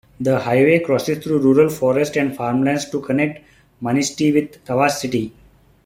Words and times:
The 0.19 0.39
highway 0.39 0.79
crosses 0.79 1.23
through 1.23 1.41
rural 1.43 1.69
forest 1.69 2.17
and 2.17 2.35
farmlands 2.35 2.89
to 2.89 3.01
connect 3.01 3.45
Manistee 3.81 4.31
with 4.31 4.65
Tawas 4.65 4.99
City. 4.99 5.31